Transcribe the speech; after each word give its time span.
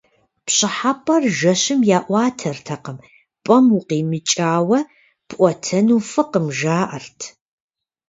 ПщӀыхьэпӀэр 0.45 1.23
жэщым 1.37 1.79
яӀуатэртэкъым, 1.97 2.97
пӀэм 3.45 3.65
укъимыкӀауэ 3.77 4.79
пӀуэтэну 5.29 6.05
фӀыкъым, 6.09 6.47
жаӀэрт. 6.57 7.19